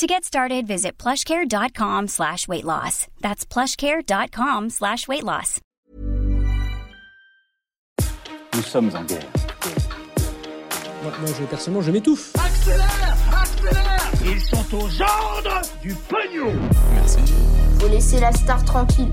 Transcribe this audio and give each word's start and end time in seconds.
To 0.00 0.06
get 0.06 0.24
started, 0.24 0.66
visit 0.66 0.96
plushcare.com 0.96 2.08
slash 2.08 2.48
weight 2.48 2.64
loss. 2.64 3.06
That's 3.20 3.44
plushcare.com 3.44 4.70
slash 4.70 5.06
weight 5.06 5.24
loss. 5.24 5.60
Nous 8.54 8.62
sommes 8.62 8.90
en 8.96 9.04
guerre. 9.04 9.26
Moi, 11.02 11.12
moi, 11.20 11.30
je, 11.38 11.44
personnellement, 11.44 11.82
je 11.82 11.90
m'étouffe. 11.90 12.32
Accélère 12.34 13.14
Accélère 13.42 14.10
Ils 14.24 14.40
sont 14.40 14.74
aux 14.74 15.02
ordres 15.02 15.60
du 15.82 15.94
pognon 16.08 16.54
Faut 17.78 17.88
laisser 17.88 18.20
la 18.20 18.32
star 18.32 18.64
tranquille. 18.64 19.12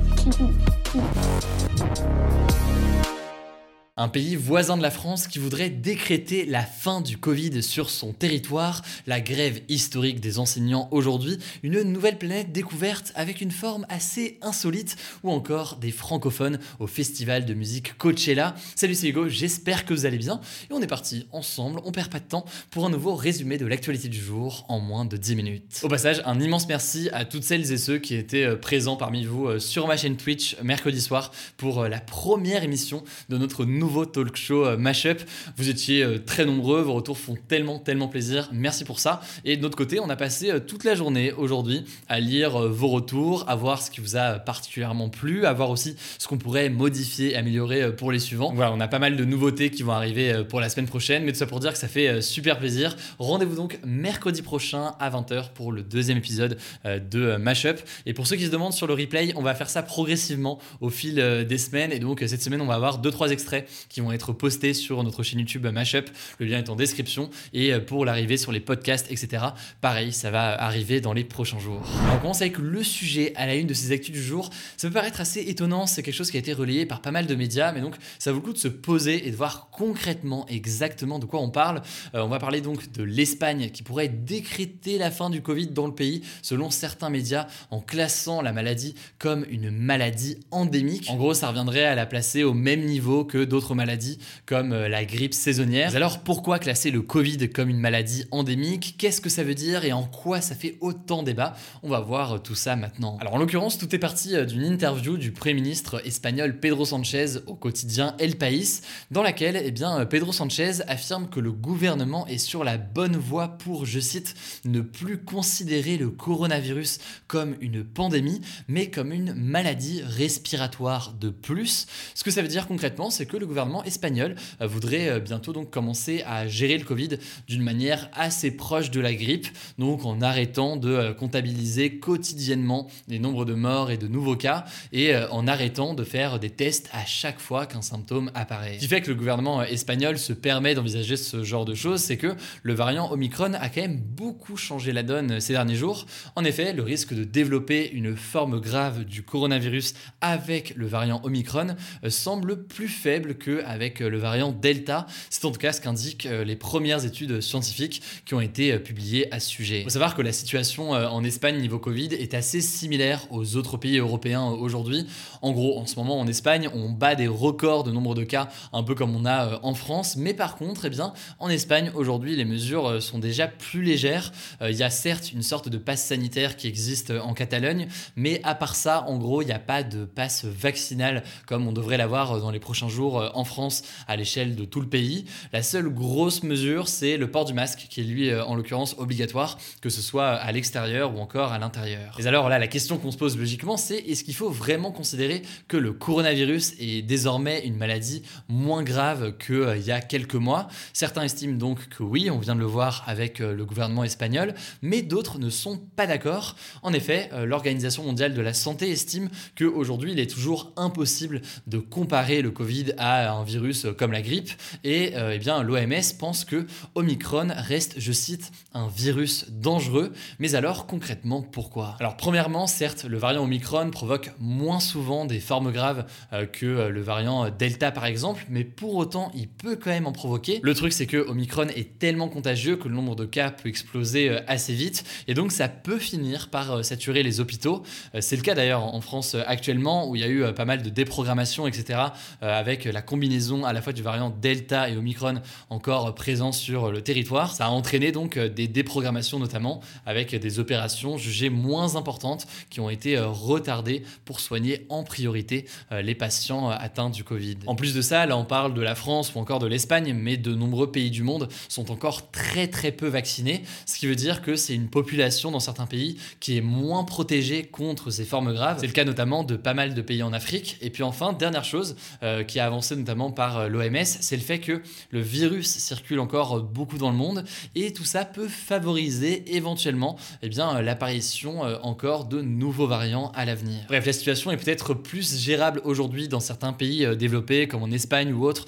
Un 4.00 4.10
pays 4.10 4.36
voisin 4.36 4.78
de 4.78 4.84
la 4.84 4.92
France 4.92 5.28
qui 5.28 5.40
voudrait 5.40 5.72
décréter 5.72 6.46
la 6.46 6.62
fin 6.62 7.02
du 7.02 7.18
Covid 7.18 7.64
sur 7.64 7.90
son 7.90 8.14
territoire, 8.14 8.84
la 9.08 9.20
grève 9.20 9.62
historique 9.70 10.20
des 10.20 10.38
enseignants 10.38 10.88
aujourd'hui, 10.92 11.40
une 11.64 11.82
nouvelle 11.82 12.20
planète 12.20 12.52
découverte 12.52 13.12
avec 13.16 13.42
une 13.42 13.50
forme 13.50 13.88
assez 13.90 14.38
insolite, 14.44 14.98
ou 15.24 15.32
encore 15.32 15.78
des 15.78 15.90
francophones 15.90 16.60
au 16.78 16.86
festival 16.86 17.46
de 17.46 17.56
musique 17.56 17.98
Coachella. 17.98 18.54
Salut 18.76 18.94
c'est 18.94 19.08
Hugo, 19.08 19.30
j'espère 19.30 19.84
que 19.84 19.96
vous 19.96 20.06
allez 20.06 20.20
bien, 20.20 20.42
et 20.70 20.74
on 20.74 20.82
est 20.84 20.86
parti 20.86 21.26
ensemble, 21.32 21.82
on 21.84 21.92
perd 21.92 22.12
pas 22.12 22.20
de 22.20 22.28
temps, 22.28 22.46
pour 22.70 22.86
un 22.86 22.92
nouveau 22.92 23.16
résumé 23.16 23.58
de 23.58 23.66
l'actualité 23.66 24.10
du 24.10 24.20
jour 24.20 24.64
en 24.70 24.80
moins 24.80 25.06
de 25.06 25.18
10 25.18 25.36
minutes. 25.36 25.80
Au 25.82 25.88
passage, 25.88 26.22
un 26.26 26.40
immense 26.40 26.68
merci 26.68 27.10
à 27.14 27.26
toutes 27.26 27.44
celles 27.44 27.72
et 27.72 27.78
ceux 27.78 27.98
qui 27.98 28.14
étaient 28.14 28.44
euh, 28.44 28.58
présents 28.58 28.96
parmi 28.96 29.26
vous 29.26 29.48
euh, 29.48 29.58
sur 29.58 29.88
ma 29.88 29.98
chaîne 29.98 30.18
Twitch 30.18 30.56
mercredi 30.62 31.02
soir 31.02 31.32
pour 31.58 31.82
euh, 31.82 31.90
la 31.90 32.00
première 32.00 32.64
émission 32.64 33.04
de 33.30 33.40
notre 33.40 33.66
nouveau 33.66 33.87
nouveau 33.88 34.06
talk 34.06 34.36
show 34.36 34.66
euh, 34.66 34.76
Mashup. 34.76 35.22
Vous 35.56 35.70
étiez 35.70 36.04
euh, 36.04 36.20
très 36.20 36.44
nombreux, 36.44 36.82
vos 36.82 36.92
retours 36.92 37.18
font 37.18 37.38
tellement, 37.48 37.80
tellement 37.80 38.10
plaisir. 38.10 38.50
Merci 38.52 38.84
pour 38.84 39.00
ça. 39.00 39.22
Et 39.46 39.56
de 39.56 39.62
notre 39.62 39.78
côté, 39.78 40.02
on 40.02 40.10
a 40.10 40.18
passé 40.18 40.52
euh, 40.52 40.60
toute 40.60 40.84
la 40.84 40.94
journée 40.94 41.32
aujourd'hui 41.32 41.86
à 42.10 42.20
lire 42.20 42.60
vos 42.68 42.90
retours, 42.90 43.46
à 43.48 43.56
voir 43.56 43.82
ce 43.82 43.90
qui 43.90 44.02
vous 44.02 44.18
a 44.18 44.40
particulièrement 44.40 45.08
plu, 45.08 45.46
à 45.46 45.54
voir 45.54 45.70
aussi 45.70 45.96
ce 46.20 46.28
qu'on 46.28 46.38
pourrait 46.38 46.68
modifier 46.68 47.34
améliorer 47.38 47.96
pour 47.96 48.12
les 48.12 48.20
suivants. 48.20 48.52
Voilà, 48.54 48.74
on 48.74 48.80
a 48.82 48.90
pas 48.90 49.00
mal 49.00 49.16
de 49.16 49.24
nouveautés 49.24 49.70
qui 49.70 49.84
vont 49.84 49.94
arriver 49.94 50.44
pour 50.50 50.60
la 50.60 50.68
semaine 50.68 50.88
prochaine, 50.88 51.24
mais 51.24 51.32
tout 51.32 51.38
ça 51.38 51.46
pour 51.46 51.62
dire 51.62 51.72
que 51.72 51.78
ça 51.78 51.88
fait 51.88 52.22
super 52.22 52.60
plaisir. 52.60 52.98
Rendez-vous 53.20 53.56
donc 53.56 53.80
mercredi 53.86 54.42
prochain 54.42 54.96
à 55.00 55.10
20h 55.10 55.54
pour 55.54 55.72
le 55.72 55.82
deuxième 55.82 56.18
épisode 56.18 56.58
de 56.84 57.38
Mashup. 57.38 57.80
Et 58.06 58.14
pour 58.14 58.28
ceux 58.28 58.36
qui 58.36 58.46
se 58.46 58.52
demandent 58.52 58.74
sur 58.74 58.88
le 58.88 58.94
replay, 58.94 59.32
on 59.36 59.44
va 59.44 59.56
faire 59.56 59.70
ça 59.70 59.82
progressivement 59.82 60.60
au 60.82 60.90
fil 60.90 61.16
des 61.48 61.58
semaines. 61.58 61.94
Et 61.94 62.00
donc 62.00 62.22
cette 62.28 62.42
semaine, 62.42 62.62
on 62.62 62.68
va 62.68 62.76
avoir 62.76 63.02
2-3 63.02 63.32
extraits 63.32 63.68
qui 63.90 64.02
vont 64.02 64.12
être 64.12 64.34
postés 64.34 64.74
sur 64.74 65.04
notre 65.04 65.24
chaîne 65.24 65.40
YouTube 65.40 65.66
Mashup. 65.66 66.10
Le 66.40 66.46
lien 66.46 66.60
est 66.60 66.70
en 66.70 66.76
description. 66.76 67.30
Et 67.54 67.74
euh, 67.74 67.80
pour 67.80 68.06
l'arrivée 68.06 68.38
sur 68.38 68.52
les 68.52 68.60
podcasts, 68.60 69.12
etc., 69.12 69.44
pareil, 69.82 70.14
ça 70.14 70.32
va 70.32 70.62
arriver 70.62 71.02
dans 71.02 71.14
les 71.14 71.24
prochains 71.24 71.60
jours. 71.60 71.82
on 72.14 72.20
commence 72.20 72.42
avec 72.42 72.58
le 72.58 72.84
sujet 72.84 73.34
à 73.36 73.46
la 73.46 73.56
une 73.56 73.68
de 73.68 73.74
ces 73.74 73.92
actus 73.92 74.14
du 74.14 74.22
jour. 74.22 74.50
Ça 74.78 74.88
peut 74.88 74.94
paraître 74.94 75.22
assez 75.22 75.42
étonnant, 75.42 75.86
c'est 75.86 76.04
quelque 76.04 76.16
chose 76.16 76.32
qui 76.32 76.38
a 76.38 76.40
été 76.40 76.54
relayé 76.54 76.86
par 76.86 77.02
pas 77.02 77.12
mal 77.12 77.28
de 77.28 77.36
médias, 77.36 77.72
mais 77.72 77.82
donc 77.82 77.96
ça 78.20 78.32
vaut 78.32 78.38
le 78.38 78.44
coup 78.44 78.54
de 78.54 78.58
se 78.58 78.68
poser 78.68 79.28
et 79.28 79.32
de 79.32 79.36
voir 79.36 79.70
concrètement 79.72 80.46
exactement 80.48 81.20
de 81.20 81.26
quoi 81.26 81.42
on 81.42 81.50
parle. 81.50 81.82
Euh, 82.16 82.22
on 82.22 82.28
va 82.28 82.40
parler 82.40 82.62
donc 82.62 82.92
de 82.92 83.04
l'Espagne 83.04 83.70
qui 83.70 83.84
pourrait 83.84 84.10
décréter 84.10 84.98
la 84.98 85.12
fin 85.12 85.30
du 85.30 85.42
Covid 85.42 85.68
dans 85.68 85.88
le 85.88 85.96
pays, 85.96 86.22
selon 86.42 86.70
certains 86.70 87.10
médias, 87.10 87.48
en 87.72 87.80
classant 87.80 88.42
la 88.42 88.54
maladie 88.54 88.96
comme 89.20 89.46
une 89.50 89.72
maladie 89.72 90.38
endémique. 90.52 91.08
En 91.10 91.16
gros, 91.16 91.34
ça 91.34 91.50
reviendrait 91.50 91.86
à 91.86 91.96
la 91.96 92.06
placer 92.06 92.44
au 92.44 92.54
même 92.54 92.86
niveau 92.86 93.26
que 93.26 93.44
d'autres 93.44 93.67
maladies 93.76 94.20
comme 94.46 94.72
euh, 94.72 94.88
la 94.88 95.06
grippe 95.06 95.34
saisonnière. 95.34 95.96
Alors 95.96 96.20
pourquoi 96.20 96.60
classer 96.60 96.92
le 96.92 97.02
Covid 97.02 97.50
comme 97.50 97.70
une 97.70 97.80
maladie 97.80 98.26
endémique? 98.32 98.96
Qu'est-ce 98.98 99.22
que 99.22 99.30
ça 99.30 99.44
veut 99.44 99.56
dire 99.56 99.86
et 99.86 99.94
en 99.94 100.04
quoi 100.04 100.42
ça 100.42 100.56
fait 100.56 100.78
autant 100.82 101.24
débat? 101.24 101.56
On 101.84 101.90
va 101.90 102.00
voir 102.00 102.34
euh, 102.34 102.38
tout 102.38 102.56
ça 102.56 102.76
maintenant. 102.76 103.18
Alors 103.20 103.36
en 103.36 103.38
l'occurrence, 103.38 103.78
tout 103.78 103.94
est 103.96 104.00
parti 104.00 104.36
euh, 104.36 104.46
d'une 104.46 104.64
interview 104.64 105.18
du 105.18 105.32
Premier 105.32 105.56
ministre 105.56 106.02
espagnol 106.06 106.60
Pedro 106.60 106.86
Sanchez 106.86 107.38
au 107.48 107.56
quotidien 107.56 108.16
El 108.20 108.38
País, 108.38 108.82
dans 109.12 109.24
laquelle 109.24 109.62
eh 109.64 109.72
bien, 109.72 110.06
Pedro 110.06 110.32
Sanchez 110.32 110.82
affirme 110.88 111.30
que 111.30 111.40
le 111.40 111.52
gouvernement 111.52 112.28
est 112.28 112.38
sur 112.38 112.64
la 112.64 112.78
bonne 112.78 113.18
voie 113.18 113.58
pour, 113.58 113.86
je 113.86 114.00
cite, 114.00 114.36
ne 114.66 114.82
plus 114.82 115.18
considérer 115.18 115.98
le 115.98 116.10
coronavirus 116.10 117.00
comme 117.28 117.56
une 117.62 117.84
pandémie, 117.84 118.42
mais 118.68 118.90
comme 118.90 119.12
une 119.12 119.34
maladie 119.34 120.02
respiratoire 120.04 121.14
de 121.20 121.30
plus. 121.30 121.88
Ce 122.16 122.24
que 122.24 122.32
ça 122.32 122.42
veut 122.42 122.48
dire 122.48 122.68
concrètement, 122.68 123.10
c'est 123.10 123.26
que 123.26 123.38
le 123.38 123.46
gouvernement 123.46 123.57
espagnol 123.86 124.36
euh, 124.62 124.68
voudrait 124.68 125.10
euh, 125.10 125.20
bientôt 125.20 125.54
donc 125.54 125.70
commencer 125.70 126.24
à 126.26 126.48
gérer 126.48 126.78
le 126.78 126.84
Covid 126.84 127.10
d'une 127.48 127.64
manière 127.64 128.10
assez 128.14 128.52
proche 128.52 128.92
de 128.92 129.00
la 129.00 129.14
grippe, 129.14 129.48
donc 129.78 130.06
en 130.06 130.22
arrêtant 130.22 130.78
de 130.78 130.90
euh, 130.90 131.14
comptabiliser 131.14 131.98
quotidiennement 131.98 132.88
les 133.08 133.20
nombres 133.20 133.46
de 133.46 133.54
morts 133.54 133.92
et 133.92 133.98
de 133.98 134.08
nouveaux 134.08 134.36
cas, 134.36 134.66
et 134.92 135.16
en 135.32 135.48
arrêtant 135.48 135.94
de 135.94 136.04
faire 136.04 136.40
des 136.40 136.50
tests 136.50 136.90
à 136.94 137.06
chaque 137.06 137.40
fois 137.40 137.66
qu'un 137.66 137.82
symptôme 137.82 138.32
apparaît. 138.34 138.76
Ce 138.76 138.80
qui 138.80 138.88
fait 138.88 139.02
que 139.02 139.10
le 139.10 139.16
gouvernement 139.16 139.64
espagnol 139.64 140.18
se 140.18 140.34
permet 140.34 140.76
d'envisager 140.76 141.18
ce 141.18 141.44
genre 141.44 141.66
de 141.66 141.74
choses, 141.74 142.02
c'est 142.02 142.18
que 142.18 142.36
le 142.64 142.74
variant 142.74 143.12
Omicron 143.12 143.54
a 143.54 143.70
quand 143.70 143.82
même 143.82 144.00
beaucoup 144.00 144.58
changé 144.58 144.92
la 144.92 145.04
donne 145.04 145.40
ces 145.40 145.54
derniers 145.54 145.76
jours. 145.76 146.06
En 146.36 146.44
effet, 146.44 146.74
le 146.74 146.84
risque 146.84 147.14
de 147.14 147.24
développer 147.24 147.90
une 147.92 148.16
forme 148.16 148.60
grave 148.60 149.04
du 149.06 149.24
coronavirus 149.24 149.94
avec 150.22 150.74
le 150.76 150.88
variant 150.88 151.22
Omicron 151.24 151.76
semble 152.10 152.66
plus 152.66 152.88
faible 152.88 153.36
que 153.36 153.47
avec 153.66 154.02
euh, 154.02 154.10
le 154.10 154.18
variant 154.18 154.52
Delta. 154.52 155.06
C'est 155.30 155.46
en 155.46 155.52
tout 155.52 155.60
cas 155.60 155.74
ce 155.74 155.82
qu'indiquent 155.82 156.26
euh, 156.26 156.44
les 156.44 156.56
premières 156.56 157.06
études 157.06 157.42
scientifiques 157.42 158.02
qui 158.26 158.34
ont 158.34 158.42
été 158.42 158.74
euh, 158.74 158.80
publiées 158.80 159.34
à 159.34 159.40
ce 159.40 159.50
sujet. 159.50 159.80
Il 159.80 159.84
faut 159.84 159.90
savoir 159.90 160.16
que 160.16 160.22
la 160.22 160.32
situation 160.32 160.92
en 160.92 161.24
Espagne 161.24 161.60
niveau 161.60 161.80
Covid 161.80 162.10
est 162.14 162.34
assez 162.34 162.62
similaire 162.62 163.26
aux 163.32 163.56
autres 163.56 163.78
pays 163.78 163.98
européens 163.98 164.46
aujourd'hui. 164.46 165.06
En 165.42 165.52
gros, 165.52 165.80
en 165.80 165.86
ce 165.86 165.96
moment 165.96 166.20
en 166.20 166.28
Espagne, 166.28 166.70
on 166.74 166.90
bat 166.90 167.16
des 167.16 167.28
records 167.28 167.84
de 167.84 167.92
nombre 167.92 168.16
de 168.16 168.24
cas, 168.24 168.50
un 168.74 168.84
peu 168.84 168.96
comme 168.96 169.16
on 169.16 169.26
a 169.26 169.60
en 169.64 169.74
France. 169.74 170.16
Mais 170.18 170.34
par 170.34 170.56
contre, 170.56 170.86
eh 170.86 170.90
bien, 170.90 171.14
en 171.40 171.50
Espagne 171.50 171.92
aujourd'hui, 171.94 172.36
les 172.36 172.46
mesures 172.46 173.02
sont 173.02 173.20
déjà 173.20 173.48
plus 173.48 173.82
légères. 173.82 174.32
Il 174.62 174.76
y 174.76 174.84
a 174.84 174.90
certes 174.90 175.32
une 175.32 175.44
sorte 175.44 175.70
de 175.70 175.78
passe 175.78 176.04
sanitaire 176.04 176.56
qui 176.56 176.68
existe 176.68 177.12
en 177.12 177.34
Catalogne, 177.34 177.88
mais 178.16 178.42
à 178.44 178.56
part 178.56 178.76
ça, 178.76 179.06
en 179.08 179.18
gros, 179.18 179.42
il 179.42 179.46
n'y 179.46 179.52
a 179.52 179.60
pas 179.60 179.84
de 179.84 180.06
passe 180.06 180.46
vaccinal 180.46 181.24
comme 181.46 181.68
on 181.68 181.72
devrait 181.72 181.98
l'avoir 181.98 182.40
dans 182.40 182.52
les 182.52 182.60
prochains 182.60 182.90
jours 182.90 183.32
en 183.38 183.44
France 183.44 183.84
à 184.08 184.16
l'échelle 184.16 184.56
de 184.56 184.66
tout 184.66 184.82
le 184.82 184.88
pays. 184.88 185.26
La 185.54 185.64
seule 185.64 185.90
grosse 185.90 186.44
mesure, 186.44 186.88
c'est 186.88 187.18
le 187.18 187.30
port 187.30 187.46
du 187.46 187.54
masque, 187.54 187.88
qui 187.90 188.02
est 188.02 188.04
lui, 188.04 188.30
euh, 188.30 188.44
en 188.44 188.56
l'occurrence, 188.56 188.96
obligatoire, 188.98 189.58
que 189.82 189.90
ce 189.90 190.02
soit 190.02 190.30
à 190.30 190.52
l'extérieur 190.52 191.16
ou 191.16 191.20
encore 191.20 191.52
à 191.52 191.60
l'intérieur. 191.60 192.18
Et 192.20 192.26
alors 192.26 192.50
là, 192.50 192.60
la 192.60 192.68
question 192.68 192.98
qu'on 192.98 193.12
se 193.12 193.18
pose 193.18 193.38
logiquement, 193.38 193.78
c'est 193.78 193.98
est-ce 193.98 194.24
qu'il 194.24 194.36
faut 194.36 194.50
vraiment 194.50 194.92
considérer 194.92 195.44
que 195.68 195.78
le 195.78 195.94
coronavirus 195.94 196.74
est 196.80 197.04
désormais 197.04 197.66
une 197.66 197.78
maladie 197.78 198.24
moins 198.50 198.84
grave 198.84 199.38
qu'il 199.38 199.56
euh, 199.56 199.78
y 199.78 199.92
a 199.92 200.02
quelques 200.02 200.36
mois? 200.36 200.68
Certains 200.94 201.24
estiment 201.24 201.58
donc 201.58 201.88
que 201.90 202.04
oui, 202.04 202.30
on 202.32 202.40
vient 202.40 202.56
de 202.56 202.60
le 202.60 202.66
voir 202.66 203.04
avec 203.08 203.40
euh, 203.40 203.54
le 203.54 203.66
gouvernement 203.66 204.04
espagnol, 204.04 204.56
mais 204.82 205.02
d'autres 205.02 205.40
ne 205.40 205.50
sont 205.50 205.78
pas 205.96 206.08
d'accord. 206.08 206.56
En 206.82 206.94
effet, 206.94 207.30
l'Organisation 207.46 208.04
mondiale 208.04 208.34
de 208.34 208.42
la 208.42 208.54
santé 208.54 208.90
estime 208.90 209.30
qu'aujourd'hui, 209.58 210.12
il 210.12 210.20
est 210.20 210.30
toujours 210.30 210.72
impossible 210.76 211.42
de 211.68 211.78
comparer 211.78 212.42
le 212.42 212.52
Covid 212.52 212.94
à 212.98 213.27
un 213.34 213.44
virus 213.44 213.88
comme 213.98 214.12
la 214.12 214.22
grippe. 214.22 214.52
Et 214.84 215.16
euh, 215.16 215.34
eh 215.34 215.40
bien, 215.40 215.64
l'OMS 215.64 216.14
pense 216.18 216.46
que 216.46 216.66
Omicron 216.96 217.50
reste, 217.56 217.96
je 217.98 218.12
cite, 218.12 218.52
un 218.74 218.88
virus 218.88 219.46
dangereux. 219.50 220.14
Mais 220.40 220.56
alors, 220.56 220.88
concrètement, 220.88 221.42
pourquoi? 221.42 221.96
Alors, 222.00 222.18
premièrement, 222.18 222.68
certes, 222.68 223.06
le 223.06 223.18
variant 223.18 223.44
Omicron 223.44 223.90
provoque 223.92 224.32
moins 224.40 224.80
souvent 224.80 225.26
des 225.26 225.40
formes 225.40 225.72
graves 225.72 226.06
euh, 226.34 226.46
que 226.46 226.66
euh, 226.66 226.90
le 226.90 227.02
variant 227.02 227.50
Delta, 227.50 227.92
par 227.92 228.06
exemple, 228.06 228.46
mais 228.50 228.64
pour 228.64 228.96
autant, 228.96 229.32
il 229.36 229.48
peut 229.48 229.76
quand 229.76 229.90
même 229.90 230.08
en 230.08 230.12
provoquer. 230.12 230.60
Le 230.64 230.74
truc, 230.74 230.94
c'est 230.94 231.08
que 231.08 231.18
Omicron 231.18 231.68
est 231.76 232.00
tellement 232.00 232.30
contagieux 232.30 232.78
que 232.78 232.88
le 232.88 232.96
nombre 232.96 233.16
de 233.16 233.26
cas 233.26 233.52
peut 233.52 233.70
exploser 233.70 234.38
assez 234.48 234.74
vite, 234.74 235.04
et 235.28 235.34
donc 235.34 235.52
ça 235.52 235.68
peut 235.68 236.00
finir 236.00 236.50
par 236.50 236.84
saturer 236.84 237.24
les 237.24 237.40
hôpitaux. 237.40 237.84
c'est 238.20 238.36
le 238.36 238.42
cas 238.42 238.56
d'ailleurs 238.56 238.84
en 238.84 239.02
France 239.02 239.36
actuellement, 239.46 240.10
où 240.10 240.16
il 240.16 240.22
y 240.22 240.24
a 240.24 240.30
eu 240.30 240.54
pas 240.54 240.66
mal 240.66 240.82
de 240.82 240.90
déprogrammation, 240.90 241.68
etc., 241.68 242.00
avec 242.42 242.86
la 242.86 243.02
combinaison 243.08 243.66
à 243.66 243.74
la 243.74 243.82
fois 243.82 243.94
du 243.94 244.04
variant 244.04 244.30
Delta 244.30 244.90
et 244.90 244.98
Omicron 244.98 245.42
encore 245.70 246.14
présent 246.14 246.52
sur 246.52 246.92
le 246.92 247.02
territoire. 247.02 247.56
Ça 247.56 247.66
a 247.66 247.70
entraîné 247.70 248.12
donc 248.12 248.38
des 248.38 248.68
déprogrammations 248.68 249.40
notamment 249.40 249.82
avec 250.06 250.36
des 250.36 250.60
opérations 250.60 251.18
jugées 251.18 251.50
moins 251.50 251.96
importantes 251.96 252.46
qui 252.70 252.80
ont 252.80 252.90
été 252.90 253.18
retardées 253.18 254.04
pour 254.26 254.40
soigner 254.40 254.86
en 254.90 255.04
priorité 255.04 255.66
les 255.92 256.16
patients 256.16 256.70
atteints 256.70 257.10
du 257.10 257.24
Covid. 257.24 257.58
En 257.66 257.76
plus 257.76 257.94
de 257.94 258.02
ça, 258.02 258.26
là 258.26 258.38
on 258.38 258.46
parle 258.46 258.74
de 258.74 258.82
la 258.82 258.96
France 258.96 259.34
ou 259.34 259.40
encore 259.40 259.60
de 259.60 259.68
l'Espagne, 259.68 260.14
mais 260.14 260.38
de 260.38 260.54
nombreux 260.54 260.92
pays 260.92 261.10
du 261.10 261.24
monde 261.24 261.48
sont 261.70 261.92
encore 261.92 262.30
très 262.32 262.68
très 262.68 262.92
peu 262.92 263.08
vaccinés, 263.08 263.64
ce 263.86 263.98
qui 263.98 264.08
veut 264.08 264.16
dire 264.16 264.42
que 264.42 264.56
c'est 264.56 264.76
une 264.76 264.90
population 264.90 265.52
dans 265.52 265.60
certains 265.60 265.86
pays 265.86 266.18
qui 266.40 266.58
est 266.58 266.62
moins 266.62 267.04
protégée 267.04 267.64
contre 267.64 268.12
ces 268.12 268.26
formes 268.26 268.54
graves. 268.54 268.78
C'est 268.80 268.88
le 268.88 268.94
cas 268.94 269.06
notamment 269.06 269.44
de 269.44 269.56
pas 269.56 269.74
mal 269.74 269.94
de 269.94 270.02
pays 270.02 270.24
en 270.24 270.34
Afrique. 270.34 270.78
Et 270.82 270.90
puis 270.90 271.04
enfin, 271.04 271.34
dernière 271.34 271.64
chose 271.64 271.96
euh, 272.24 272.44
qui 272.44 272.60
a 272.60 272.66
avancé 272.66 272.96
notamment 272.98 273.32
par 273.32 273.60
euh, 273.60 273.68
l'OMS, 273.68 274.06
c'est 274.06 274.36
le 274.36 274.42
fait 274.42 274.60
que 274.60 274.82
le 275.12 275.22
virus 275.22 275.68
circule 275.78 276.20
encore 276.20 276.62
beaucoup 276.62 276.98
dans 276.98 277.10
le 277.10 277.16
monde 277.16 277.44
et 277.76 277.94
tout 277.94 278.06
ça 278.06 278.26
peut 278.26 278.48
favoriser 278.48 279.56
éventuellement 279.56 280.18
eh 280.42 280.50
bien, 280.50 280.82
l'apparition 280.82 281.66
euh, 281.66 281.78
encore 281.82 282.26
de 282.26 282.42
nouveaux 282.42 282.88
variants 282.88 283.32
à 283.36 283.46
l'avenir. 283.46 283.80
Bref, 283.88 284.06
la 284.06 284.14
situation 284.14 284.52
est 284.52 284.58
peut-être 284.58 284.94
plus 284.94 285.40
gérable 285.40 285.82
aujourd'hui 285.84 286.28
dans 286.28 286.40
certains 286.40 286.74
pays 286.74 287.08
développés 287.16 287.68
comme 287.68 287.84
en 287.84 287.92
Espagne 287.92 288.34
ou 288.34 288.46
autres 288.46 288.66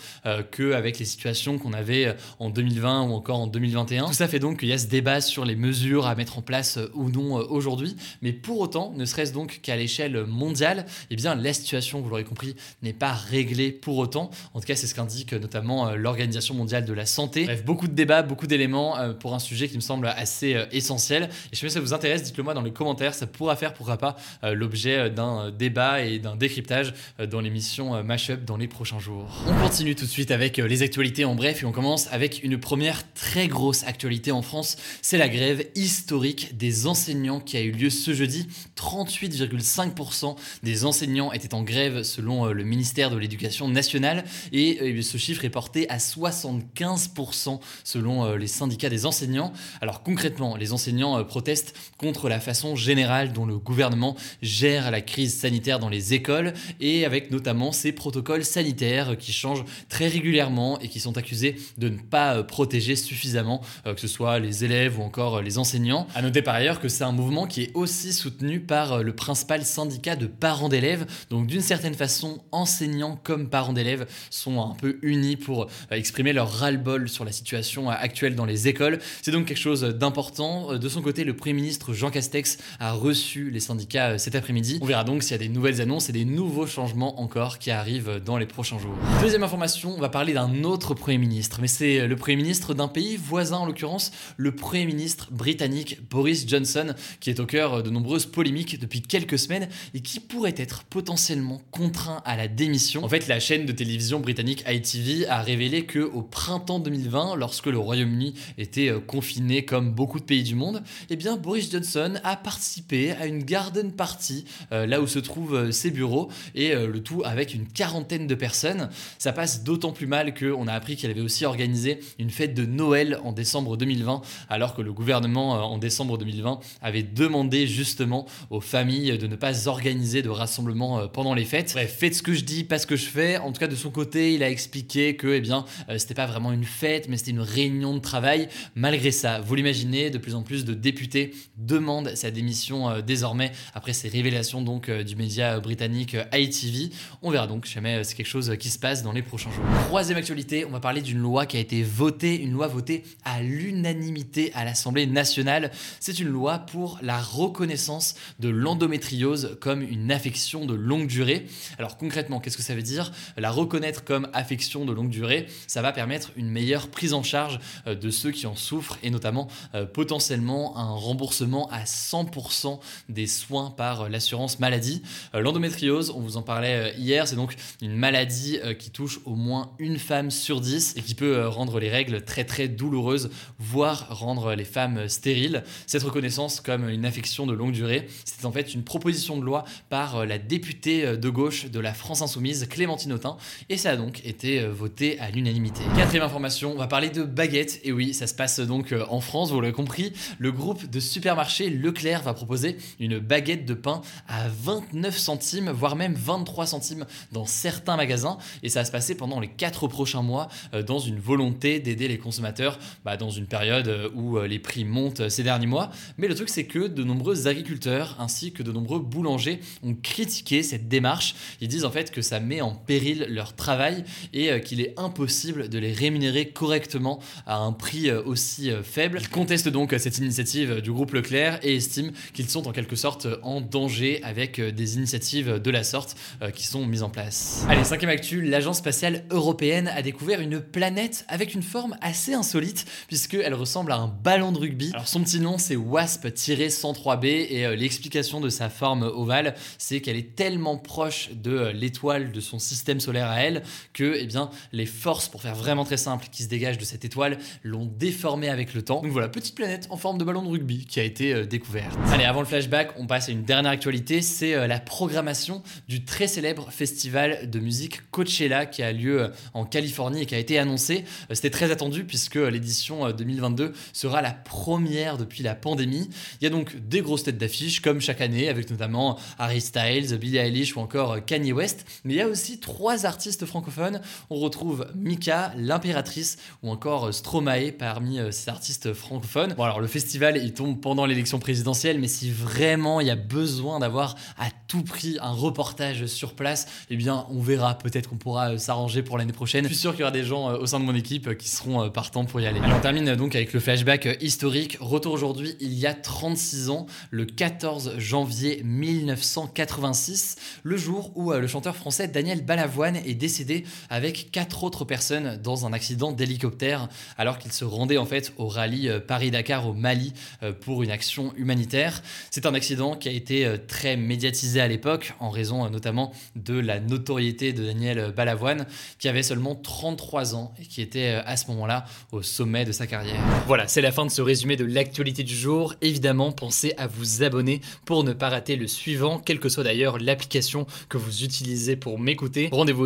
qu'avec 0.51 0.99
les 0.99 1.05
situations 1.05 1.57
qu'on 1.57 1.73
avait 1.73 2.15
en 2.39 2.49
2020 2.49 3.03
ou 3.03 3.13
encore 3.13 3.39
en 3.39 3.47
2021. 3.47 4.07
Tout 4.07 4.13
ça 4.13 4.27
fait 4.27 4.39
donc 4.39 4.59
qu'il 4.59 4.69
y 4.69 4.73
a 4.73 4.77
ce 4.77 4.87
débat 4.87 5.21
sur 5.21 5.45
les 5.45 5.55
mesures 5.55 6.07
à 6.07 6.15
mettre 6.15 6.37
en 6.37 6.41
place 6.41 6.79
ou 6.93 7.09
non 7.09 7.35
aujourd'hui, 7.35 7.95
mais 8.21 8.33
pour 8.33 8.59
autant, 8.59 8.93
ne 8.95 9.05
serait-ce 9.05 9.33
donc 9.33 9.59
qu'à 9.61 9.75
l'échelle 9.75 10.25
mondiale, 10.25 10.85
eh 11.09 11.15
bien 11.15 11.35
la 11.35 11.53
situation, 11.53 12.01
vous 12.01 12.09
l'aurez 12.09 12.23
compris, 12.23 12.55
n'est 12.81 12.93
pas 12.93 13.13
réglée 13.13 13.71
pour 13.71 13.97
autant. 13.97 14.18
En 14.53 14.59
tout 14.59 14.65
cas, 14.65 14.75
c'est 14.75 14.87
ce 14.87 14.95
qu'indique 14.95 15.33
notamment 15.33 15.87
euh, 15.87 15.95
l'Organisation 15.95 16.53
mondiale 16.53 16.85
de 16.85 16.93
la 16.93 17.05
santé. 17.05 17.45
Bref, 17.45 17.63
beaucoup 17.63 17.87
de 17.87 17.93
débats, 17.93 18.21
beaucoup 18.21 18.47
d'éléments 18.47 18.97
euh, 18.97 19.13
pour 19.13 19.33
un 19.33 19.39
sujet 19.39 19.67
qui 19.67 19.75
me 19.75 19.81
semble 19.81 20.07
assez 20.07 20.55
euh, 20.55 20.65
essentiel. 20.71 21.29
Et 21.51 21.55
si 21.55 21.69
ça 21.69 21.79
vous 21.79 21.93
intéresse, 21.93 22.23
dites-le 22.23 22.43
moi 22.43 22.53
dans 22.53 22.61
les 22.61 22.71
commentaires. 22.71 23.13
Ça 23.13 23.27
pourra 23.27 23.55
faire, 23.55 23.73
pourquoi 23.73 23.97
pas, 23.97 24.15
l'objet 24.43 25.09
d'un 25.09 25.51
débat 25.51 26.01
et 26.01 26.19
d'un 26.19 26.35
décryptage 26.35 26.93
dans 27.29 27.41
l'émission 27.41 28.03
Mashup 28.03 28.45
dans 28.45 28.57
les 28.57 28.67
prochains 28.67 28.99
jours. 28.99 29.27
On 29.47 29.61
continue 29.61 29.95
tout 29.95 30.05
de 30.05 30.09
suite 30.09 30.31
avec 30.31 30.57
les 30.57 30.81
actualités 30.81 31.25
en 31.25 31.35
bref 31.35 31.63
et 31.63 31.65
on 31.65 31.71
commence 31.71 32.07
avec 32.11 32.43
une 32.43 32.59
première 32.59 33.01
très 33.13 33.47
grosse 33.47 33.83
actualité 33.83 34.31
en 34.31 34.41
France. 34.41 34.77
C'est 35.01 35.17
la 35.17 35.29
grève 35.29 35.65
historique 35.75 36.57
des 36.57 36.87
enseignants 36.87 37.39
qui 37.39 37.57
a 37.57 37.61
eu 37.61 37.71
lieu 37.71 37.89
ce 37.89 38.13
jeudi. 38.13 38.47
38,5% 38.75 40.35
des 40.63 40.85
enseignants 40.85 41.31
étaient 41.31 41.53
en 41.53 41.63
grève 41.63 42.03
selon 42.03 42.47
euh, 42.47 42.53
le 42.53 42.63
ministère 42.63 43.09
de 43.09 43.17
l'Éducation 43.17 43.67
nationale 43.67 44.08
et 44.51 44.79
euh, 44.81 45.01
ce 45.01 45.17
chiffre 45.17 45.45
est 45.45 45.49
porté 45.49 45.89
à 45.89 45.97
75% 45.97 47.59
selon 47.83 48.25
euh, 48.25 48.37
les 48.37 48.47
syndicats 48.47 48.89
des 48.89 49.05
enseignants. 49.05 49.53
Alors 49.81 50.03
concrètement, 50.03 50.55
les 50.55 50.73
enseignants 50.73 51.23
protestent 51.23 51.75
contre 51.97 52.29
la 52.29 52.39
façon 52.39 52.75
générale 52.75 53.33
dont 53.33 53.45
le 53.45 53.57
gouvernement 53.57 54.15
gère 54.41 54.91
la 54.91 55.01
crise 55.01 55.37
sanitaire 55.37 55.79
dans 55.79 55.89
les 55.89 56.13
écoles 56.13 56.53
et 56.79 57.05
avec 57.05 57.31
notamment 57.31 57.71
ces 57.71 57.91
protocoles 57.91 58.45
sanitaires 58.45 59.17
qui 59.17 59.33
changent 59.33 59.65
très 59.89 60.07
régulièrement 60.07 60.79
et 60.79 60.87
qui 60.87 60.99
sont 60.99 61.17
accusés 61.17 61.55
de 61.77 61.89
ne 61.89 61.97
pas 61.97 62.43
protéger 62.43 62.95
suffisamment 62.95 63.61
que 63.85 63.99
ce 63.99 64.07
soit 64.07 64.39
les 64.39 64.63
élèves 64.63 64.99
ou 64.99 65.03
encore 65.03 65.41
les 65.41 65.57
enseignants. 65.57 66.07
À 66.15 66.21
noter 66.21 66.41
par 66.41 66.55
ailleurs 66.55 66.79
que 66.79 66.89
c'est 66.89 67.03
un 67.03 67.11
mouvement 67.11 67.47
qui 67.47 67.63
est 67.63 67.71
aussi 67.73 68.13
soutenu 68.13 68.59
par 68.59 68.93
euh, 68.93 69.03
le 69.03 69.13
principal 69.13 69.63
syndicat 69.63 70.15
de 70.15 70.27
parents 70.27 70.69
d'élèves. 70.69 71.05
Donc 71.29 71.47
d'une 71.47 71.61
certaine 71.61 71.93
façon, 71.93 72.41
enseignants 72.51 73.19
comme 73.23 73.49
parents 73.49 73.73
d'élèves 73.73 73.98
sont 74.29 74.61
un 74.61 74.75
peu 74.75 74.97
unis 75.01 75.35
pour 75.35 75.63
euh, 75.63 75.95
exprimer 75.95 76.33
leur 76.33 76.51
ras-le-bol 76.51 77.09
sur 77.09 77.25
la 77.25 77.31
situation 77.31 77.89
euh, 77.89 77.93
actuelle 77.97 78.35
dans 78.35 78.45
les 78.45 78.67
écoles. 78.67 78.99
C'est 79.21 79.31
donc 79.31 79.45
quelque 79.45 79.57
chose 79.57 79.81
d'important. 79.81 80.77
De 80.77 80.89
son 80.89 81.01
côté, 81.01 81.23
le 81.23 81.35
Premier 81.35 81.53
ministre 81.53 81.93
Jean 81.93 82.11
Castex 82.11 82.57
a 82.79 82.93
reçu 82.93 83.49
les 83.49 83.59
syndicats 83.59 84.17
cet 84.17 84.35
après-midi. 84.35 84.79
On 84.81 84.85
verra 84.85 85.03
donc 85.03 85.23
s'il 85.23 85.31
y 85.31 85.35
a 85.35 85.37
des 85.39 85.49
nouvelles 85.49 85.81
annonces 85.81 86.09
et 86.09 86.13
des 86.13 86.25
nouveaux 86.25 86.67
changements 86.67 87.21
encore 87.21 87.59
qui 87.59 87.71
arrivent 87.71 88.21
dans 88.23 88.37
les 88.37 88.45
prochains 88.45 88.79
jours. 88.79 88.95
Deuxième 89.21 89.43
information, 89.43 89.93
on 89.95 90.01
va 90.01 90.09
parler 90.09 90.33
d'un 90.33 90.63
autre 90.63 90.93
Premier 90.93 91.17
ministre, 91.17 91.59
mais 91.61 91.67
c'est 91.67 92.07
le 92.07 92.15
Premier 92.15 92.37
ministre 92.37 92.73
d'un 92.73 92.87
pays 92.87 93.17
voisin 93.17 93.57
en 93.57 93.65
l'occurrence, 93.65 94.11
le 94.37 94.55
Premier 94.55 94.85
ministre 94.85 95.29
britannique 95.31 95.99
Boris 96.09 96.47
Johnson, 96.47 96.93
qui 97.19 97.29
est 97.29 97.39
au 97.39 97.45
cœur 97.45 97.83
de 97.83 97.89
nombreuses 97.89 98.25
polémiques 98.25 98.79
depuis 98.79 99.01
quelques 99.01 99.39
semaines 99.39 99.69
et 99.93 100.01
qui 100.01 100.19
pourrait 100.19 100.55
être 100.57 100.83
potentiellement 100.83 101.61
contraint 101.71 102.21
à 102.25 102.35
la 102.35 102.47
démission. 102.47 103.03
En 103.03 103.09
fait, 103.09 103.27
la 103.27 103.39
chaîne 103.39 103.65
de 103.65 103.71
télévision 103.71 103.88
britannique 104.19 104.63
ITV 104.67 105.27
a 105.27 105.41
révélé 105.41 105.85
que 105.85 105.99
au 105.99 106.21
printemps 106.21 106.79
2020, 106.79 107.35
lorsque 107.35 107.67
le 107.67 107.77
Royaume-Uni 107.77 108.33
était 108.57 108.89
euh, 108.89 108.99
confiné 108.99 109.65
comme 109.65 109.91
beaucoup 109.91 110.19
de 110.19 110.25
pays 110.25 110.43
du 110.43 110.55
monde, 110.55 110.83
eh 111.09 111.15
bien 111.15 111.37
Boris 111.37 111.71
Johnson 111.71 112.15
a 112.23 112.35
participé 112.35 113.11
à 113.11 113.25
une 113.25 113.43
garden 113.43 113.91
party 113.91 114.45
euh, 114.71 114.85
là 114.85 115.01
où 115.01 115.07
se 115.07 115.19
trouvent 115.19 115.55
euh, 115.55 115.71
ses 115.71 115.91
bureaux 115.91 116.29
et 116.55 116.73
le 116.73 117.01
tout 117.01 117.21
avec 117.25 117.53
une 117.53 117.67
quarantaine 117.67 118.27
de 118.27 118.35
personnes. 118.35 118.89
Ça 119.17 119.33
passe 119.33 119.63
d'autant 119.63 119.91
plus 119.91 120.07
mal 120.07 120.33
qu'on 120.33 120.67
a 120.67 120.73
appris 120.73 120.95
qu'il 120.95 121.09
avait 121.09 121.21
aussi 121.21 121.45
organisé 121.45 121.99
une 122.19 122.29
fête 122.29 122.53
de 122.53 122.65
Noël 122.65 123.19
en 123.23 123.31
décembre 123.31 123.77
2020 123.77 124.21
alors 124.49 124.75
que 124.75 124.81
le 124.81 124.93
gouvernement 124.93 125.51
en 125.51 125.77
décembre 125.77 126.17
2020 126.17 126.59
avait 126.81 127.03
demandé 127.03 127.67
justement 127.67 128.25
aux 128.49 128.61
familles 128.61 129.17
de 129.17 129.27
ne 129.27 129.35
pas 129.35 129.67
organiser 129.67 130.21
de 130.21 130.29
rassemblement 130.29 130.99
euh, 130.99 131.07
pendant 131.07 131.33
les 131.33 131.45
fêtes. 131.45 131.71
Bref, 131.73 131.95
faites 131.97 132.15
ce 132.15 132.23
que 132.23 132.33
je 132.33 132.43
dis, 132.43 132.63
pas 132.63 132.79
ce 132.79 132.87
que 132.87 132.95
je 132.95 133.05
fais. 133.05 133.37
En 133.37 133.51
tout 133.51 133.59
cas, 133.59 133.67
de 133.67 133.75
son 133.79 133.89
côté, 133.89 134.33
il 134.33 134.43
a 134.43 134.49
expliqué 134.49 135.15
que, 135.15 135.27
eh 135.27 135.41
bien, 135.41 135.65
euh, 135.89 135.97
c'était 135.97 136.13
pas 136.13 136.27
vraiment 136.27 136.51
une 136.51 136.63
fête, 136.63 137.07
mais 137.09 137.17
c'était 137.17 137.31
une 137.31 137.41
réunion 137.41 137.95
de 137.95 137.99
travail. 137.99 138.49
Malgré 138.75 139.11
ça, 139.11 139.39
vous 139.39 139.55
l'imaginez, 139.55 140.09
de 140.09 140.17
plus 140.17 140.35
en 140.35 140.43
plus 140.43 140.65
de 140.65 140.73
députés 140.73 141.33
demandent 141.57 142.13
sa 142.15 142.31
démission 142.31 142.89
euh, 142.89 143.01
désormais 143.01 143.51
après 143.73 143.93
ces 143.93 144.09
révélations 144.09 144.61
donc 144.61 144.89
du 144.89 145.15
média 145.15 145.59
britannique 145.59 146.15
ITV. 146.33 146.91
On 147.21 147.31
verra 147.31 147.47
donc 147.47 147.65
jamais 147.65 148.03
c'est 148.03 148.15
quelque 148.15 148.27
chose 148.27 148.55
qui 148.59 148.69
se 148.69 148.79
passe 148.79 149.03
dans 149.03 149.11
les 149.11 149.21
prochains 149.21 149.51
jours. 149.51 149.63
Troisième 149.85 150.17
actualité, 150.17 150.65
on 150.65 150.71
va 150.71 150.79
parler 150.79 151.01
d'une 151.01 151.19
loi 151.19 151.45
qui 151.45 151.57
a 151.57 151.59
été 151.59 151.81
votée, 151.83 152.41
une 152.41 152.51
loi 152.51 152.67
votée 152.67 153.03
à 153.23 153.41
l'unanimité 153.41 154.51
à 154.53 154.65
l'Assemblée 154.65 155.07
nationale. 155.07 155.71
C'est 155.99 156.19
une 156.19 156.27
loi 156.27 156.59
pour 156.59 156.99
la 157.01 157.19
reconnaissance 157.19 158.15
de 158.39 158.49
l'endométriose 158.49 159.57
comme 159.61 159.81
une 159.81 160.11
affection 160.11 160.65
de 160.65 160.73
longue 160.73 161.07
durée. 161.07 161.45
Alors 161.77 161.97
concrètement, 161.97 162.39
qu'est-ce 162.39 162.57
que 162.57 162.63
ça 162.63 162.75
veut 162.75 162.81
dire? 162.81 163.11
La 163.37 163.51
reconnaître 163.69 164.03
comme 164.03 164.27
affection 164.33 164.83
de 164.83 164.91
longue 164.91 165.11
durée, 165.11 165.45
ça 165.67 165.83
va 165.83 165.91
permettre 165.91 166.31
une 166.35 166.49
meilleure 166.49 166.87
prise 166.87 167.13
en 167.13 167.21
charge 167.21 167.59
euh, 167.85 167.93
de 167.93 168.09
ceux 168.09 168.31
qui 168.31 168.47
en 168.47 168.55
souffrent 168.55 168.97
et 169.03 169.11
notamment 169.11 169.47
euh, 169.75 169.85
potentiellement 169.85 170.75
un 170.75 170.89
remboursement 170.89 171.69
à 171.69 171.83
100% 171.83 172.79
des 173.09 173.27
soins 173.27 173.69
par 173.69 174.01
euh, 174.01 174.09
l'assurance 174.09 174.59
maladie. 174.59 175.03
L'endométriose, 175.35 176.09
on 176.09 176.21
vous 176.21 176.37
en 176.37 176.41
parlait 176.41 176.95
hier, 176.97 177.27
c'est 177.27 177.35
donc 177.35 177.55
une 177.81 177.95
maladie 177.95 178.59
qui 178.79 178.89
touche 178.89 179.19
au 179.25 179.35
moins 179.35 179.71
une 179.77 179.99
femme 179.99 180.31
sur 180.31 180.61
dix 180.61 180.95
et 180.97 181.01
qui 181.01 181.13
peut 181.13 181.47
rendre 181.47 181.79
les 181.79 181.89
règles 181.89 182.23
très 182.23 182.45
très 182.45 182.67
douloureuses, 182.67 183.29
voire 183.59 184.07
rendre 184.09 184.55
les 184.55 184.65
femmes 184.65 185.07
stériles. 185.07 185.63
Cette 185.85 186.01
reconnaissance 186.01 186.59
comme 186.59 186.89
une 186.89 187.05
affection 187.05 187.45
de 187.45 187.53
longue 187.53 187.73
durée, 187.73 188.07
c'est 188.25 188.45
en 188.45 188.51
fait 188.51 188.73
une 188.73 188.83
proposition 188.83 189.37
de 189.37 189.43
loi 189.43 189.65
par 189.89 190.25
la 190.25 190.39
députée 190.39 191.17
de 191.17 191.29
gauche 191.29 191.65
de 191.65 191.79
la 191.79 191.93
France 191.93 192.23
Insoumise, 192.23 192.67
Clémentine 192.67 193.13
Autain, 193.13 193.37
et 193.69 193.77
ça 193.77 193.91
a 193.91 193.95
donc 193.95 194.25
été 194.25 194.59
euh, 194.59 194.71
voté 194.71 195.19
à 195.19 195.29
l'unanimité. 195.31 195.81
Quatrième 195.95 196.23
information, 196.23 196.73
on 196.73 196.77
va 196.77 196.87
parler 196.87 197.09
de 197.09 197.23
baguettes, 197.23 197.79
et 197.83 197.91
oui, 197.91 198.13
ça 198.13 198.27
se 198.27 198.33
passe 198.33 198.59
donc 198.59 198.93
en 199.09 199.21
France, 199.21 199.51
vous 199.51 199.61
l'avez 199.61 199.73
compris, 199.73 200.13
le 200.37 200.51
groupe 200.51 200.89
de 200.89 200.99
supermarché 200.99 201.69
Leclerc 201.69 202.23
va 202.23 202.33
proposer 202.33 202.77
une 202.99 203.19
baguette 203.19 203.65
de 203.65 203.73
pain 203.73 204.01
à 204.27 204.47
29 204.47 205.17
centimes, 205.17 205.69
voire 205.69 205.95
même 205.95 206.13
23 206.13 206.67
centimes 206.67 207.05
dans 207.31 207.45
certains 207.45 207.97
magasins, 207.97 208.37
et 208.63 208.69
ça 208.69 208.81
va 208.81 208.85
se 208.85 208.91
passer 208.91 209.15
pendant 209.15 209.39
les 209.39 209.47
4 209.47 209.87
prochains 209.87 210.21
mois 210.21 210.49
dans 210.85 210.99
une 210.99 211.19
volonté 211.19 211.79
d'aider 211.79 212.07
les 212.07 212.17
consommateurs 212.17 212.79
bah, 213.05 213.17
dans 213.17 213.29
une 213.29 213.45
période 213.45 214.11
où 214.15 214.39
les 214.39 214.59
prix 214.59 214.85
montent 214.85 215.29
ces 215.29 215.43
derniers 215.43 215.67
mois. 215.67 215.91
Mais 216.17 216.27
le 216.27 216.35
truc, 216.35 216.49
c'est 216.49 216.65
que 216.65 216.87
de 216.87 217.03
nombreux 217.03 217.47
agriculteurs 217.47 218.15
ainsi 218.19 218.51
que 218.51 218.63
de 218.63 218.71
nombreux 218.71 218.99
boulangers 218.99 219.59
ont 219.83 219.95
critiqué 219.95 220.63
cette 220.63 220.87
démarche. 220.87 221.35
Ils 221.61 221.67
disent 221.67 221.85
en 221.85 221.91
fait 221.91 222.11
que 222.11 222.21
ça 222.21 222.39
met 222.39 222.61
en 222.61 222.71
péril 222.73 223.25
leur 223.29 223.38
travail 223.47 224.03
et 224.33 224.51
euh, 224.51 224.59
qu'il 224.59 224.81
est 224.81 224.93
impossible 224.97 225.69
de 225.69 225.79
les 225.79 225.93
rémunérer 225.93 226.49
correctement 226.49 227.19
à 227.45 227.57
un 227.57 227.71
prix 227.71 228.09
euh, 228.09 228.21
aussi 228.23 228.71
euh, 228.71 228.83
faible. 228.83 229.19
Ils 229.21 229.29
contestent 229.29 229.69
donc 229.69 229.95
cette 229.97 230.17
initiative 230.17 230.81
du 230.81 230.91
groupe 230.91 231.13
Leclerc 231.13 231.59
et 231.63 231.75
estiment 231.75 232.11
qu'ils 232.33 232.49
sont 232.49 232.67
en 232.67 232.71
quelque 232.71 232.95
sorte 232.95 233.27
en 233.43 233.61
danger 233.61 234.21
avec 234.23 234.59
des 234.61 234.95
initiatives 234.95 235.59
de 235.59 235.71
la 235.71 235.83
sorte 235.83 236.15
qui 236.53 236.65
sont 236.65 236.85
mises 236.85 237.03
en 237.03 237.09
place. 237.09 237.65
Allez, 237.67 237.83
cinquième 237.83 238.11
actu, 238.11 238.41
l'agence 238.41 238.77
spatiale 238.77 239.23
européenne 239.29 239.87
a 239.87 240.01
découvert 240.01 240.41
une 240.41 240.59
planète 240.59 241.25
avec 241.27 241.53
une 241.53 241.63
forme 241.63 241.97
assez 242.01 242.33
insolite 242.33 242.85
puisqu'elle 243.07 243.53
ressemble 243.53 243.91
à 243.91 243.97
un 243.97 244.07
ballon 244.07 244.51
de 244.51 244.59
rugby. 244.59 244.91
Alors 244.93 245.07
son 245.07 245.21
petit 245.21 245.39
nom 245.39 245.57
c'est 245.57 245.75
WASP-103b 245.75 247.25
et 247.25 247.75
l'explication 247.75 248.39
de 248.39 248.49
sa 248.49 248.69
forme 248.69 249.03
ovale, 249.03 249.55
c'est 249.77 250.01
qu'elle 250.01 250.17
est 250.17 250.35
tellement 250.35 250.77
proche 250.77 251.29
de 251.33 251.67
l'étoile 251.67 252.31
de 252.31 252.39
son 252.39 252.59
système 252.59 252.99
solaire 252.99 253.28
elle 253.37 253.63
que 253.93 254.15
eh 254.17 254.25
bien, 254.25 254.49
les 254.71 254.85
forces, 254.85 255.27
pour 255.27 255.41
faire 255.41 255.55
vraiment 255.55 255.85
très 255.85 255.97
simple, 255.97 256.27
qui 256.31 256.43
se 256.43 256.49
dégagent 256.49 256.77
de 256.77 256.85
cette 256.85 257.05
étoile 257.05 257.37
l'ont 257.63 257.85
déformée 257.85 258.49
avec 258.49 258.73
le 258.73 258.81
temps. 258.81 259.01
Donc 259.01 259.11
voilà, 259.11 259.29
petite 259.29 259.55
planète 259.55 259.87
en 259.89 259.97
forme 259.97 260.17
de 260.17 260.23
ballon 260.23 260.41
de 260.41 260.49
rugby 260.49 260.85
qui 260.85 260.99
a 260.99 261.03
été 261.03 261.33
euh, 261.33 261.45
découverte. 261.45 261.97
Allez, 262.11 262.25
avant 262.25 262.39
le 262.39 262.45
flashback, 262.45 262.91
on 262.97 263.07
passe 263.07 263.29
à 263.29 263.31
une 263.31 263.43
dernière 263.43 263.71
actualité, 263.71 264.21
c'est 264.21 264.53
euh, 264.53 264.67
la 264.67 264.79
programmation 264.79 265.61
du 265.87 266.03
très 266.05 266.27
célèbre 266.27 266.71
festival 266.71 267.49
de 267.49 267.59
musique 267.59 268.09
Coachella 268.11 268.65
qui 268.65 268.83
a 268.83 268.91
lieu 268.91 269.21
euh, 269.21 269.27
en 269.53 269.65
Californie 269.65 270.23
et 270.23 270.25
qui 270.25 270.35
a 270.35 270.39
été 270.39 270.57
annoncé. 270.57 271.03
C'était 271.31 271.49
très 271.49 271.71
attendu 271.71 272.03
puisque 272.03 272.35
l'édition 272.35 273.11
2022 273.11 273.73
sera 273.93 274.21
la 274.21 274.31
première 274.31 275.17
depuis 275.17 275.43
la 275.43 275.55
pandémie. 275.55 276.09
Il 276.41 276.43
y 276.43 276.47
a 276.47 276.49
donc 276.49 276.75
des 276.87 277.01
grosses 277.01 277.23
têtes 277.23 277.37
d'affiche 277.37 277.81
comme 277.81 278.01
chaque 278.01 278.21
année 278.21 278.49
avec 278.49 278.69
notamment 278.69 279.17
Harry 279.37 279.61
Styles, 279.61 280.17
Billie 280.17 280.37
Eilish 280.37 280.75
ou 280.75 280.79
encore 280.79 281.23
Kanye 281.25 281.53
West. 281.53 281.85
Mais 282.03 282.13
il 282.13 282.17
y 282.17 282.21
a 282.21 282.27
aussi 282.27 282.59
trois 282.59 283.05
artistes 283.05 283.18
francophones. 283.45 284.01
On 284.29 284.35
retrouve 284.35 284.87
Mika, 284.95 285.51
l'impératrice 285.57 286.37
ou 286.63 286.71
encore 286.71 287.13
Stromae 287.13 287.71
parmi 287.77 288.19
ces 288.31 288.49
artistes 288.49 288.93
francophones. 288.93 289.53
Bon 289.55 289.63
alors 289.63 289.81
le 289.81 289.87
festival 289.87 290.37
il 290.37 290.53
tombe 290.53 290.79
pendant 290.79 291.05
l'élection 291.05 291.39
présidentielle 291.39 291.99
mais 291.99 292.07
si 292.07 292.31
vraiment 292.31 293.01
il 293.01 293.07
y 293.07 293.11
a 293.11 293.15
besoin 293.15 293.79
d'avoir 293.79 294.15
à 294.37 294.47
tout 294.67 294.83
prix 294.83 295.17
un 295.21 295.31
reportage 295.31 296.05
sur 296.05 296.33
place, 296.33 296.67
eh 296.89 296.95
bien 296.95 297.25
on 297.29 297.39
verra. 297.39 297.77
Peut-être 297.77 298.09
qu'on 298.09 298.17
pourra 298.17 298.57
s'arranger 298.57 299.03
pour 299.03 299.17
l'année 299.17 299.33
prochaine. 299.33 299.65
Je 299.65 299.69
suis 299.69 299.77
sûr 299.77 299.91
qu'il 299.91 300.01
y 300.01 300.03
aura 300.03 300.11
des 300.11 300.23
gens 300.23 300.53
au 300.53 300.65
sein 300.65 300.79
de 300.79 300.85
mon 300.85 300.95
équipe 300.95 301.37
qui 301.37 301.49
seront 301.49 301.89
partants 301.89 302.25
pour 302.25 302.39
y 302.41 302.47
aller. 302.47 302.59
Alors 302.59 302.77
on 302.77 302.81
termine 302.81 303.15
donc 303.15 303.35
avec 303.35 303.53
le 303.53 303.59
flashback 303.59 304.17
historique. 304.21 304.77
Retour 304.79 305.13
aujourd'hui 305.13 305.55
il 305.59 305.73
y 305.73 305.87
a 305.87 305.93
36 305.93 306.69
ans, 306.69 306.85
le 307.11 307.25
14 307.25 307.97
janvier 307.97 308.61
1986, 308.63 310.37
le 310.63 310.77
jour 310.77 311.11
où 311.15 311.31
euh, 311.31 311.39
le 311.39 311.47
chanteur 311.47 311.75
français 311.75 312.07
Daniel 312.07 312.43
Balavoine 312.43 312.97
est 313.09 313.15
décédé 313.15 313.63
avec 313.89 314.31
quatre 314.31 314.63
autres 314.63 314.85
personnes 314.85 315.37
dans 315.41 315.65
un 315.65 315.73
accident 315.73 316.11
d'hélicoptère 316.11 316.87
alors 317.17 317.37
qu'il 317.37 317.51
se 317.51 317.65
rendait 317.65 317.97
en 317.97 318.05
fait 318.05 318.33
au 318.37 318.47
rallye 318.47 318.89
euh, 318.89 318.99
Paris-Dakar 318.99 319.67
au 319.67 319.73
Mali 319.73 320.13
euh, 320.43 320.53
pour 320.53 320.83
une 320.83 320.91
action 320.91 321.33
humanitaire. 321.35 322.01
C'est 322.31 322.45
un 322.45 322.53
accident 322.53 322.95
qui 322.95 323.09
a 323.09 323.11
été 323.11 323.55
très 323.67 323.97
médiatisé 323.97 324.61
à 324.61 324.67
l'époque 324.67 325.13
en 325.19 325.29
raison 325.29 325.69
notamment 325.69 326.13
de 326.35 326.59
la 326.59 326.79
notoriété 326.79 327.53
de 327.53 327.65
Daniel 327.65 328.13
Balavoine 328.15 328.65
qui 328.97 329.07
avait 329.07 329.23
seulement 329.23 329.55
33 329.55 330.35
ans 330.35 330.53
et 330.59 330.65
qui 330.65 330.81
était 330.81 331.21
à 331.25 331.37
ce 331.37 331.47
moment-là 331.47 331.85
au 332.11 332.21
sommet 332.21 332.65
de 332.65 332.71
sa 332.71 332.87
carrière. 332.87 333.21
Voilà, 333.47 333.67
c'est 333.67 333.81
la 333.81 333.91
fin 333.91 334.05
de 334.05 334.11
ce 334.11 334.21
résumé 334.21 334.55
de 334.55 334.65
l'actualité 334.65 335.23
du 335.23 335.35
jour. 335.35 335.75
Évidemment, 335.81 336.31
pensez 336.31 336.73
à 336.77 336.87
vous 336.87 337.23
abonner 337.23 337.61
pour 337.85 338.03
ne 338.03 338.13
pas 338.13 338.29
rater 338.29 338.55
le 338.55 338.67
suivant, 338.67 339.19
quelle 339.19 339.39
que 339.39 339.49
soit 339.49 339.63
d'ailleurs 339.63 339.97
l'application 339.99 340.65
que 340.87 340.97
vous 340.97 341.23
utilisez 341.23 341.75
pour 341.75 341.99
m'écouter. 341.99 342.49
Rendez-vous 342.51 342.85